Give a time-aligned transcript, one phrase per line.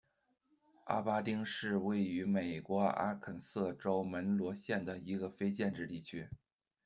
[0.85, 6.27] 阿巴丁是位于美国阿肯色州门罗县的一个非建制地区。